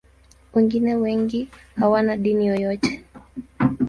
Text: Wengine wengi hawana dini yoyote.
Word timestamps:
Wengine 0.53 0.95
wengi 0.95 1.47
hawana 1.75 2.17
dini 2.17 2.45
yoyote. 2.47 3.03